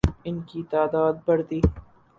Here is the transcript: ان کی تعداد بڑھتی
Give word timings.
ان 0.25 0.35
کی 0.47 0.59
تعداد 0.71 1.13
بڑھتی 1.25 1.59